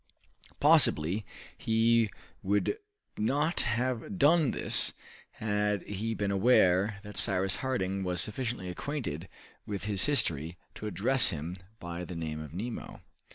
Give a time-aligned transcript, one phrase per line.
[0.59, 2.09] Possibly he
[2.41, 2.79] would
[3.19, 4.93] not have done this
[5.33, 9.29] had he been aware that Cyrus Harding was sufficiently acquainted
[9.67, 13.01] with his history to address him by the name of Nemo.